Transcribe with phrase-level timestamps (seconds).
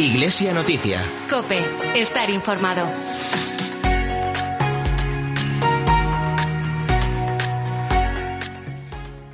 [0.00, 0.98] Iglesia Noticia.
[1.28, 1.62] Cope,
[1.94, 2.86] estar informado.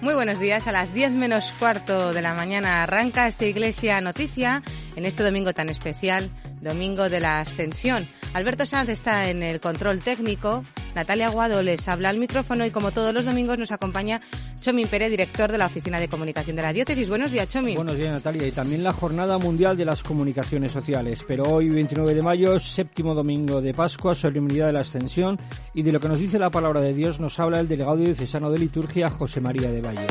[0.00, 0.66] Muy buenos días.
[0.66, 4.64] A las 10 menos cuarto de la mañana arranca esta Iglesia Noticia
[4.96, 6.30] en este domingo tan especial,
[6.60, 8.08] Domingo de la Ascensión.
[8.34, 10.64] Alberto Sanz está en el control técnico.
[10.96, 14.22] Natalia Guado les habla al micrófono y como todos los domingos nos acompaña
[14.62, 17.10] Chomin Pérez, director de la Oficina de Comunicación de la Diócesis.
[17.10, 17.74] Buenos días, Chomin.
[17.74, 18.46] Buenos días, Natalia.
[18.46, 21.22] Y también la Jornada Mundial de las Comunicaciones Sociales.
[21.28, 25.38] Pero hoy, 29 de mayo, séptimo domingo de Pascua, solemnidad de la Ascensión.
[25.74, 28.50] Y de lo que nos dice la palabra de Dios nos habla el delegado diocesano
[28.50, 30.06] de liturgia, José María de Valles.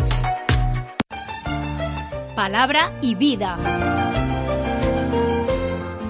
[2.35, 3.94] Palabra y vida.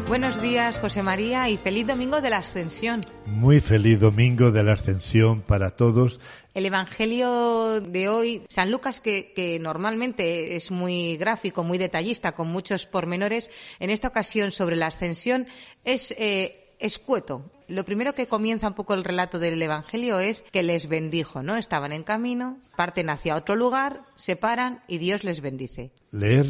[0.07, 3.01] Buenos días, José María, y feliz domingo de la Ascensión.
[3.25, 6.19] Muy feliz domingo de la Ascensión para todos.
[6.53, 12.49] El Evangelio de hoy, San Lucas, que, que, normalmente es muy gráfico, muy detallista, con
[12.49, 15.47] muchos pormenores, en esta ocasión sobre la Ascensión
[15.83, 17.51] es eh, escueto.
[17.67, 21.57] Lo primero que comienza un poco el relato del Evangelio es que les bendijo, ¿no?
[21.57, 25.91] Estaban en camino, parten hacia otro lugar, se paran y Dios les bendice.
[26.11, 26.45] Leer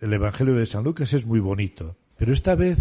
[0.00, 2.78] el Evangelio de San Lucas es muy bonito, pero esta vez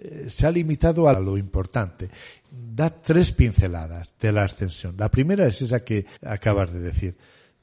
[0.00, 2.08] eh, se ha limitado a lo importante.
[2.50, 4.94] Da tres pinceladas de la ascensión.
[4.98, 7.16] La primera es esa que acabas de decir.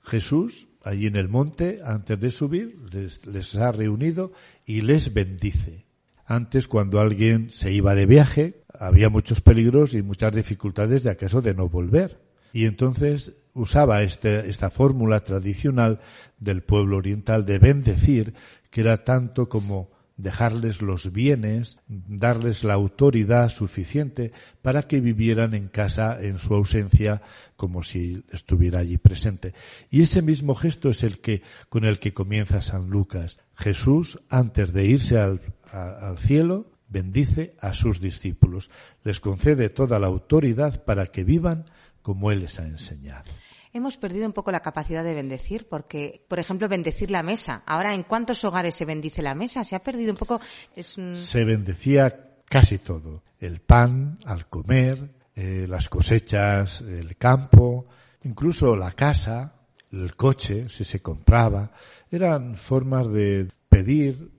[0.03, 4.31] Jesús, allí en el monte, antes de subir, les, les ha reunido
[4.65, 5.85] y les bendice.
[6.25, 11.41] Antes, cuando alguien se iba de viaje, había muchos peligros y muchas dificultades de acaso
[11.41, 12.21] de no volver.
[12.53, 15.99] Y entonces usaba este, esta fórmula tradicional
[16.39, 18.33] del pueblo oriental de bendecir,
[18.69, 25.67] que era tanto como dejarles los bienes, darles la autoridad suficiente para que vivieran en
[25.67, 27.21] casa en su ausencia
[27.55, 29.53] como si estuviera allí presente.
[29.89, 33.39] Y ese mismo gesto es el que, con el que comienza San Lucas.
[33.55, 38.71] Jesús, antes de irse al, al cielo, bendice a sus discípulos,
[39.03, 41.65] les concede toda la autoridad para que vivan
[42.01, 43.29] como Él les ha enseñado
[43.77, 47.63] hemos perdido un poco la capacidad de bendecir, porque, por ejemplo, bendecir la mesa.
[47.65, 49.63] Ahora, ¿en cuántos hogares se bendice la mesa?
[49.63, 50.39] Se ha perdido un poco.
[50.75, 51.15] Es un...
[51.15, 53.23] Se bendecía casi todo.
[53.39, 57.87] El pan al comer, eh, las cosechas, el campo,
[58.23, 59.53] incluso la casa,
[59.91, 61.71] el coche, si se compraba.
[62.09, 64.31] Eran formas de pedir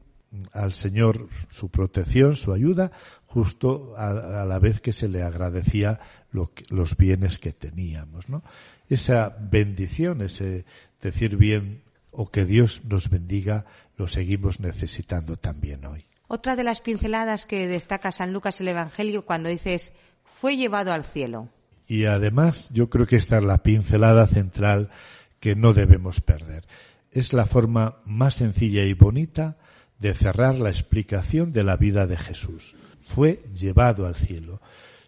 [0.53, 2.91] al Señor su protección, su ayuda,
[3.26, 6.00] justo a, a la vez que se le agradecía
[6.31, 8.43] lo que, los bienes que teníamos, ¿no?
[8.89, 10.65] esa bendición, ese
[11.00, 13.66] decir bien o que Dios nos bendiga,
[13.97, 16.05] lo seguimos necesitando también hoy.
[16.27, 19.93] Otra de las pinceladas que destaca San Lucas el Evangelio cuando dices
[20.25, 21.49] fue llevado al cielo.
[21.87, 24.91] Y además yo creo que esta es la pincelada central
[25.41, 26.67] que no debemos perder.
[27.11, 29.56] Es la forma más sencilla y bonita
[29.99, 32.77] de cerrar la explicación de la vida de Jesús.
[33.00, 34.61] Fue llevado al cielo.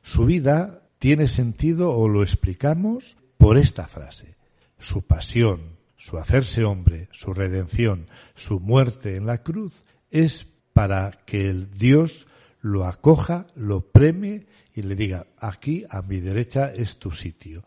[0.02, 4.36] Su vida tiene sentido o lo explicamos por esta frase.
[4.78, 11.48] Su pasión, su hacerse hombre, su redención, su muerte en la cruz, es para que
[11.48, 12.28] el Dios
[12.60, 17.64] lo acoja, lo premie y le diga, aquí a mi derecha es tu sitio.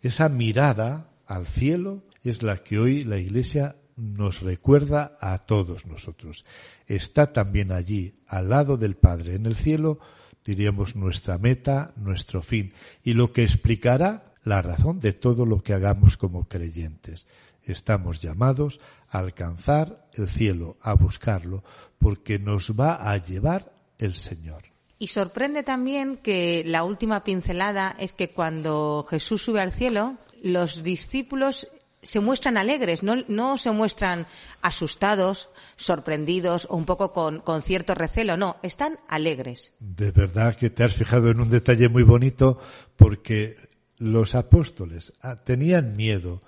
[0.00, 6.44] Esa mirada al cielo es la que hoy la Iglesia nos recuerda a todos nosotros.
[6.86, 9.98] Está también allí, al lado del Padre, en el cielo,
[10.46, 15.74] diríamos nuestra meta, nuestro fin, y lo que explicará la razón de todo lo que
[15.74, 17.26] hagamos como creyentes.
[17.64, 18.80] Estamos llamados
[19.10, 21.64] a alcanzar el cielo, a buscarlo,
[21.98, 24.62] porque nos va a llevar el Señor.
[24.98, 30.82] Y sorprende también que la última pincelada es que cuando Jesús sube al cielo, los
[30.82, 31.68] discípulos
[32.06, 34.26] se muestran alegres, no, no se muestran
[34.62, 39.74] asustados, sorprendidos o un poco con, con, cierto recelo, no, están alegres.
[39.80, 42.58] De verdad que te has fijado en un detalle muy bonito
[42.96, 43.56] porque
[43.98, 46.40] los apóstoles ah, tenían miedo,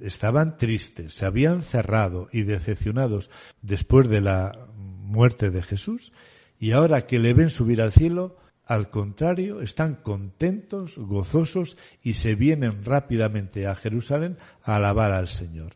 [0.00, 3.30] estaban tristes, se habían cerrado y decepcionados
[3.62, 6.12] después de la muerte de Jesús
[6.58, 8.36] y ahora que le ven subir al cielo,
[8.70, 15.72] al contrario, están contentos, gozosos y se vienen rápidamente a Jerusalén a alabar al Señor.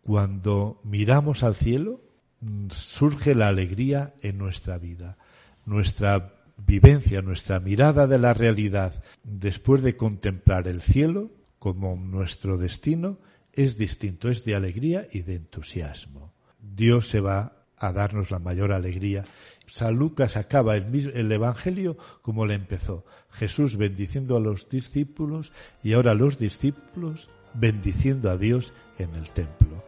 [0.00, 2.00] Cuando miramos al cielo,
[2.42, 5.18] mm, surge la alegría en nuestra vida.
[5.64, 13.18] Nuestra vivencia, nuestra mirada de la realidad después de contemplar el cielo como nuestro destino
[13.52, 16.32] es distinto, es de alegría y de entusiasmo.
[16.60, 19.24] Dios se va a darnos la mayor alegría.
[19.66, 23.04] San Lucas acaba el, el, Evangelio como le empezó.
[23.30, 25.52] Jesús bendiciendo a los discípulos
[25.82, 29.84] y ahora los discípulos bendiciendo a Dios en el templo.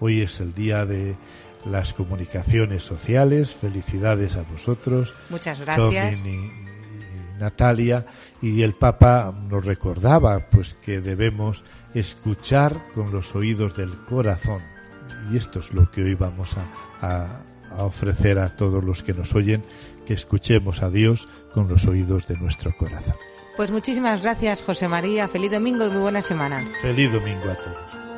[0.00, 1.16] Hoy es el día de
[1.64, 3.54] las comunicaciones sociales.
[3.54, 5.14] Felicidades a vosotros.
[5.28, 6.18] Muchas gracias.
[6.20, 6.50] y,
[7.38, 8.06] Natalia.
[8.40, 11.64] Y el Papa nos recordaba pues que debemos
[11.94, 14.77] escuchar con los oídos del corazón.
[15.30, 16.56] Y esto es lo que hoy vamos
[17.00, 17.26] a
[17.76, 19.62] ofrecer a todos los que nos oyen,
[20.06, 23.14] que escuchemos a Dios con los oídos de nuestro corazón.
[23.56, 25.26] Pues muchísimas gracias, José María.
[25.28, 26.64] Feliz domingo y muy buena semana.
[26.80, 28.08] Feliz domingo a todos.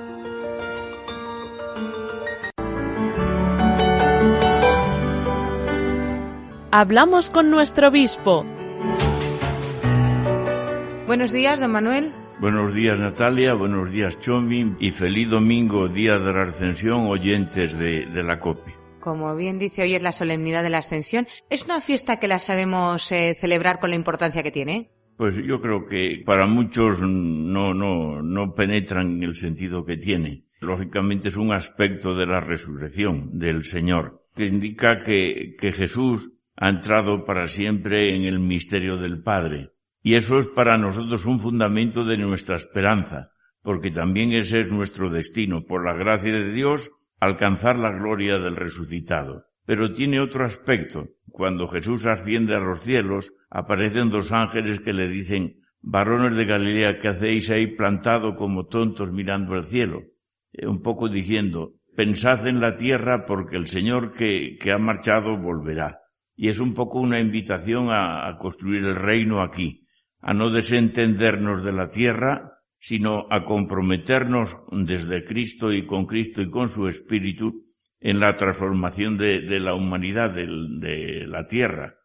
[6.71, 8.45] Hablamos con nuestro obispo.
[11.07, 12.13] Buenos días, don Manuel.
[12.41, 18.07] Buenos días Natalia, buenos días Chomi y feliz domingo, día de la ascensión, oyentes de,
[18.23, 18.75] la COPE.
[18.99, 21.27] Como bien dice, hoy es la solemnidad de la ascensión.
[21.51, 24.91] ¿Es una fiesta que la sabemos eh, celebrar con la importancia que tiene?
[25.19, 30.45] Pues yo creo que para muchos no, no, no penetran en el sentido que tiene.
[30.61, 36.71] Lógicamente es un aspecto de la resurrección del Señor, que indica que, que Jesús ha
[36.71, 39.73] entrado para siempre en el misterio del Padre.
[40.03, 43.33] Y eso es para nosotros un fundamento de nuestra esperanza,
[43.63, 48.57] porque también ese es nuestro destino, por la gracia de Dios, alcanzar la gloria del
[48.57, 49.45] resucitado.
[49.67, 51.09] Pero tiene otro aspecto.
[51.29, 56.99] Cuando Jesús asciende a los cielos, aparecen dos ángeles que le dicen, varones de Galilea,
[56.99, 60.03] ¿qué hacéis ahí plantado como tontos mirando al cielo?
[60.53, 65.99] Eh, un poco diciendo, pensad en la tierra porque el Señor que, ha marchado volverá.
[66.35, 69.87] Y es un poco una invitación a construir el reino aquí,
[70.21, 76.51] a no desentendernos de la tierra, sino a comprometernos desde Cristo y con Cristo y
[76.51, 77.63] con su Espíritu
[78.01, 81.97] en la transformación de, la humanidad, de, la tierra.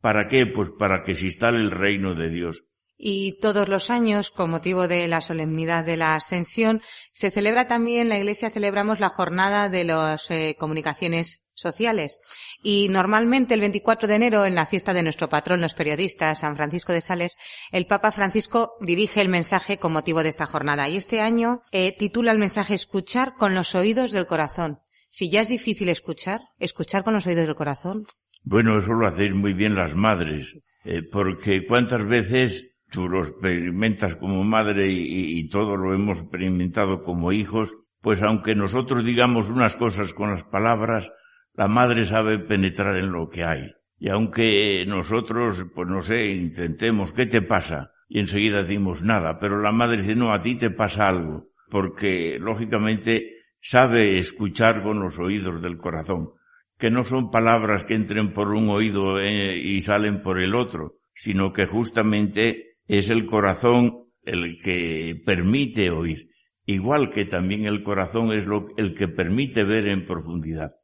[0.00, 0.46] ¿Para qué?
[0.46, 2.64] Pues para que se instale el reino de Dios.
[2.96, 6.82] Y todos los años, con motivo de la solemnidad de la Ascensión,
[7.12, 12.20] se celebra también, la Iglesia celebramos la jornada de las eh, comunicaciones sociales.
[12.62, 16.56] Y normalmente el 24 de enero, en la fiesta de nuestro patrón, los periodistas, San
[16.56, 17.36] Francisco de Sales,
[17.72, 20.88] el Papa Francisco dirige el mensaje con motivo de esta jornada.
[20.88, 24.80] Y este año eh, titula el mensaje Escuchar con los oídos del corazón.
[25.10, 28.06] Si ya es difícil escuchar, escuchar con los oídos del corazón.
[28.44, 34.16] Bueno, eso lo hacéis muy bien las madres, eh, porque cuántas veces tú lo experimentas
[34.16, 39.76] como madre y, y todo lo hemos experimentado como hijos, pues aunque nosotros digamos unas
[39.76, 41.10] cosas con las palabras,
[41.58, 43.72] la madre sabe penetrar en lo que hay.
[43.98, 47.90] Y aunque nosotros, pues no sé, intentemos, ¿qué te pasa?
[48.08, 52.36] Y enseguida decimos nada, pero la madre dice, no, a ti te pasa algo, porque
[52.38, 56.30] lógicamente sabe escuchar con los oídos del corazón,
[56.78, 61.00] que no son palabras que entren por un oído eh, y salen por el otro,
[61.12, 66.30] sino que justamente es el corazón el que permite oír,
[66.66, 70.77] igual que también el corazón es lo, el que permite ver en profundidad.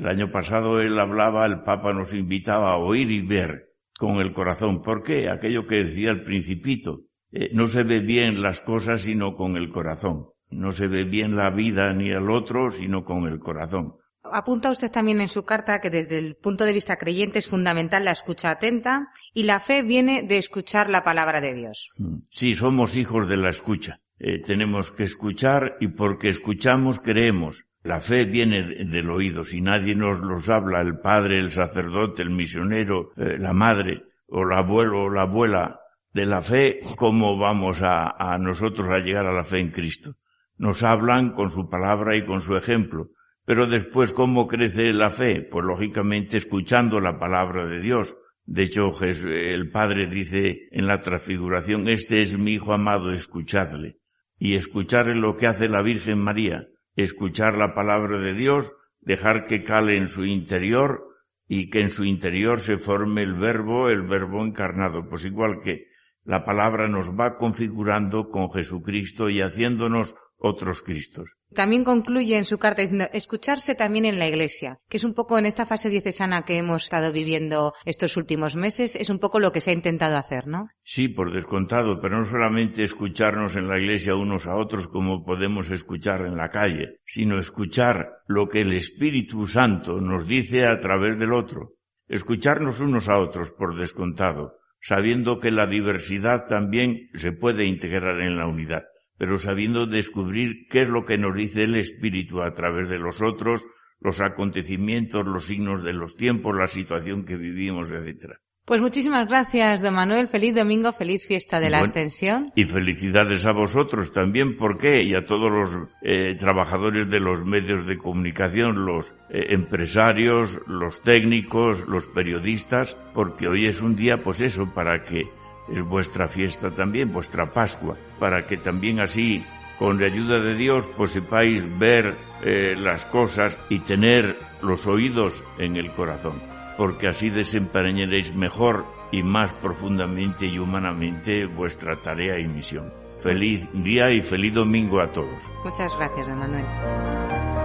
[0.00, 4.32] El año pasado él hablaba, el Papa nos invitaba a oír y ver con el
[4.32, 4.80] corazón.
[4.80, 5.28] ¿Por qué?
[5.28, 7.02] Aquello que decía el principito.
[7.32, 10.28] Eh, no se ve bien las cosas sino con el corazón.
[10.48, 13.96] No se ve bien la vida ni al otro, sino con el corazón.
[14.22, 18.06] Apunta usted también en su carta que desde el punto de vista creyente es fundamental
[18.06, 21.90] la escucha atenta y la fe viene de escuchar la palabra de Dios.
[21.98, 22.20] Mm.
[22.30, 24.00] Sí, somos hijos de la escucha.
[24.18, 27.66] Eh, tenemos que escuchar y porque escuchamos creemos.
[27.82, 29.44] La fe viene del oído.
[29.44, 34.42] Si nadie nos los habla, el padre, el sacerdote, el misionero, eh, la madre o
[34.42, 35.80] el abuelo o la abuela
[36.12, 40.16] de la fe, ¿cómo vamos a nosotros a llegar a la fe en Cristo?
[40.58, 43.08] Nos hablan con su palabra y con su ejemplo.
[43.44, 45.42] Pero después, ¿cómo crece la fe?
[45.42, 48.16] Pues lógicamente escuchando la palabra de Dios.
[48.44, 53.98] De hecho, el Padre dice en la transfiguración, este es mi Hijo amado, escuchadle.
[54.38, 56.66] Y escuchar lo que hace la Virgen María,
[57.02, 61.06] escuchar la palabra de Dios, dejar que cale en su interior
[61.48, 65.08] y que en su interior se forme el verbo, el verbo encarnado.
[65.08, 65.86] Pues igual que
[66.24, 71.39] la palabra nos va configurando con Jesucristo y haciéndonos otros Cristos.
[71.54, 75.36] También concluye en su carta diciendo escucharse también en la Iglesia, que es un poco
[75.36, 79.50] en esta fase diocesana que hemos estado viviendo estos últimos meses, es un poco lo
[79.50, 80.68] que se ha intentado hacer, ¿no?
[80.84, 85.70] Sí, por descontado, pero no solamente escucharnos en la Iglesia unos a otros como podemos
[85.72, 91.18] escuchar en la calle, sino escuchar lo que el Espíritu Santo nos dice a través
[91.18, 91.74] del otro,
[92.06, 98.36] escucharnos unos a otros por descontado, sabiendo que la diversidad también se puede integrar en
[98.36, 98.84] la unidad
[99.20, 103.20] pero sabiendo descubrir qué es lo que nos dice el Espíritu a través de los
[103.20, 103.68] otros,
[104.00, 108.36] los acontecimientos, los signos de los tiempos, la situación que vivimos, etc.
[108.64, 110.26] Pues muchísimas gracias, don Manuel.
[110.28, 112.50] Feliz domingo, feliz fiesta de la Bueno, Ascensión.
[112.56, 115.02] Y felicidades a vosotros también, ¿por qué?
[115.02, 121.02] Y a todos los eh, trabajadores de los medios de comunicación, los eh, empresarios, los
[121.02, 125.24] técnicos, los periodistas, porque hoy es un día, pues eso, para que
[125.72, 129.44] es vuestra fiesta también, vuestra Pascua, para que también así,
[129.78, 135.44] con la ayuda de Dios, pues sepáis ver eh, las cosas y tener los oídos
[135.58, 136.42] en el corazón,
[136.76, 142.92] porque así desempeñaréis mejor y más profundamente y humanamente vuestra tarea y misión.
[143.22, 145.42] Feliz día y feliz domingo a todos.
[145.64, 147.59] Muchas gracias, don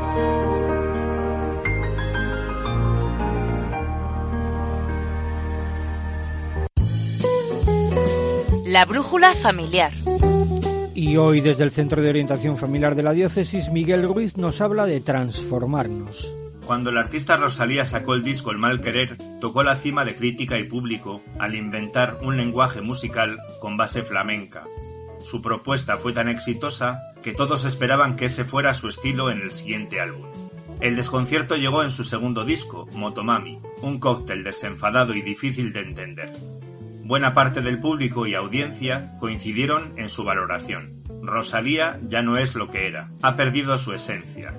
[8.75, 9.93] La brújula familiar.
[10.93, 14.85] Y hoy desde el Centro de Orientación Familiar de la Diócesis, Miguel Ruiz nos habla
[14.85, 16.33] de transformarnos.
[16.65, 20.59] Cuando la artista Rosalía sacó el disco El mal querer, tocó la cima de crítica
[20.59, 24.63] y público al inventar un lenguaje musical con base flamenca.
[25.23, 29.53] Su propuesta fue tan exitosa que todos esperaban que ese fuera su estilo en el
[29.53, 30.25] siguiente álbum.
[30.81, 36.33] El desconcierto llegó en su segundo disco, Motomami, un cóctel desenfadado y difícil de entender.
[37.05, 41.03] Buena parte del público y audiencia coincidieron en su valoración.
[41.21, 44.55] Rosalía ya no es lo que era, ha perdido su esencia.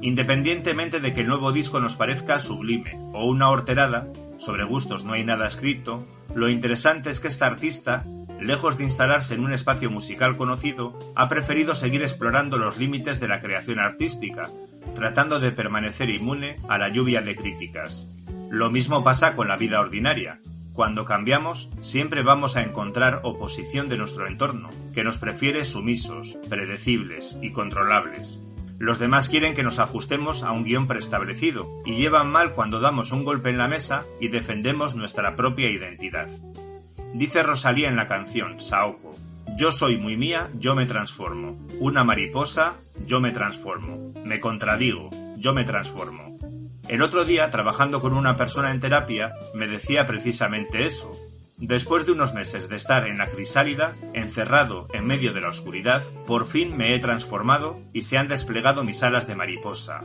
[0.00, 5.12] Independientemente de que el nuevo disco nos parezca sublime o una horterada, sobre gustos no
[5.12, 8.02] hay nada escrito, lo interesante es que esta artista,
[8.40, 13.28] lejos de instalarse en un espacio musical conocido, ha preferido seguir explorando los límites de
[13.28, 14.48] la creación artística,
[14.94, 18.08] tratando de permanecer inmune a la lluvia de críticas.
[18.48, 20.40] Lo mismo pasa con la vida ordinaria.
[20.80, 27.38] Cuando cambiamos, siempre vamos a encontrar oposición de nuestro entorno, que nos prefiere sumisos, predecibles
[27.42, 28.40] y controlables.
[28.78, 33.12] Los demás quieren que nos ajustemos a un guion preestablecido y llevan mal cuando damos
[33.12, 36.28] un golpe en la mesa y defendemos nuestra propia identidad.
[37.12, 39.14] Dice Rosalía en la canción Saoko,
[39.58, 41.58] yo soy muy mía, yo me transformo.
[41.78, 42.72] Una mariposa,
[43.06, 44.14] yo me transformo.
[44.24, 46.38] Me contradigo, yo me transformo.
[46.90, 51.12] El otro día, trabajando con una persona en terapia, me decía precisamente eso.
[51.56, 56.02] Después de unos meses de estar en la crisálida, encerrado en medio de la oscuridad,
[56.26, 60.02] por fin me he transformado y se han desplegado mis alas de mariposa.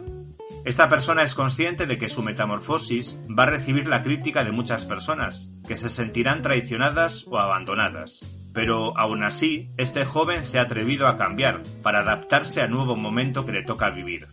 [0.64, 4.86] Esta persona es consciente de que su metamorfosis va a recibir la crítica de muchas
[4.86, 8.20] personas, que se sentirán traicionadas o abandonadas.
[8.54, 13.44] Pero aún así, este joven se ha atrevido a cambiar para adaptarse al nuevo momento
[13.44, 14.28] que le toca vivir.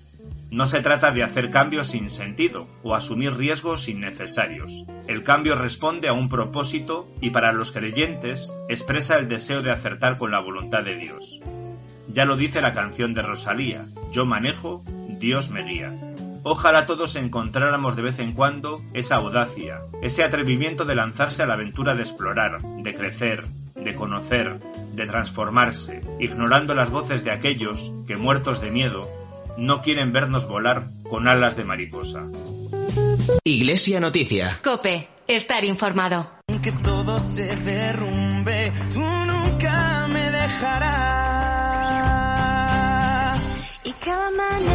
[0.52, 4.84] No se trata de hacer cambios sin sentido o asumir riesgos innecesarios.
[5.08, 10.18] El cambio responde a un propósito y para los creyentes expresa el deseo de acertar
[10.18, 11.40] con la voluntad de Dios.
[12.12, 15.98] Ya lo dice la canción de Rosalía, yo manejo, Dios me guía.
[16.42, 21.54] Ojalá todos encontráramos de vez en cuando esa audacia, ese atrevimiento de lanzarse a la
[21.54, 24.60] aventura de explorar, de crecer, de conocer,
[24.92, 29.08] de transformarse, ignorando las voces de aquellos que, muertos de miedo,
[29.56, 32.24] no quieren vernos volar con alas de mariposa.
[33.44, 34.60] Iglesia Noticia.
[34.62, 36.28] Cope, estar informado.
[36.48, 41.02] Aunque todo se derrumbe, tú nunca me dejarás.
[43.84, 44.71] Y cada mañana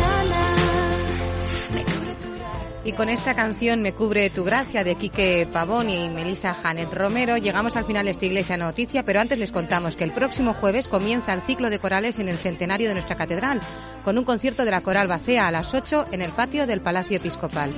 [2.88, 7.36] Y con esta canción Me cubre tu gracia de Quique Pavón y Melissa Janet Romero
[7.36, 10.88] llegamos al final de esta iglesia noticia, pero antes les contamos que el próximo jueves
[10.88, 13.60] comienza el ciclo de corales en el centenario de nuestra catedral,
[14.06, 17.18] con un concierto de la coral Bacea a las 8 en el patio del Palacio
[17.18, 17.72] Episcopal.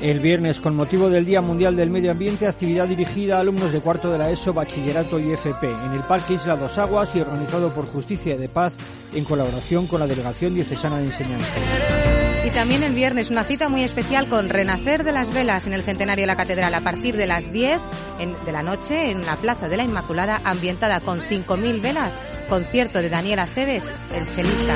[0.00, 3.80] El viernes, con motivo del Día Mundial del Medio Ambiente, actividad dirigida a alumnos de
[3.80, 7.72] cuarto de la ESO, Bachillerato y FP en el Parque Isla Dos Aguas y organizado
[7.72, 8.72] por Justicia de Paz
[9.14, 11.99] en colaboración con la Delegación Diocesana de Enseñanza.
[12.44, 15.82] Y también el viernes una cita muy especial con Renacer de las Velas en el
[15.82, 17.78] Centenario de la Catedral a partir de las 10
[18.18, 22.18] en- de la noche en la Plaza de la Inmaculada ambientada con 5.000 velas.
[22.48, 24.74] Concierto de Daniela Cebes, el celista.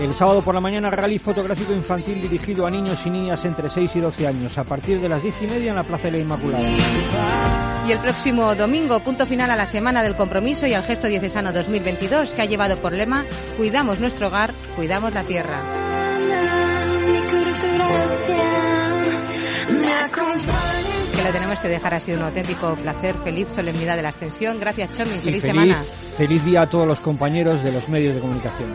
[0.00, 3.96] El sábado por la mañana, rally fotográfico infantil dirigido a niños y niñas entre 6
[3.96, 6.18] y 12 años, a partir de las 10 y media en la Plaza de la
[6.18, 6.62] Inmaculada.
[7.88, 11.52] Y el próximo domingo, punto final a la Semana del Compromiso y al Gesto Diocesano
[11.52, 13.24] 2022, que ha llevado por lema
[13.56, 15.58] Cuidamos nuestro hogar, cuidamos la tierra.
[21.14, 24.58] Que lo tenemos que dejar así un auténtico placer, feliz solemnidad de la Ascensión.
[24.58, 25.84] Gracias, Chomi, feliz, feliz, semana.
[26.16, 28.70] feliz día a todos los compañeros de los medios de comunicación.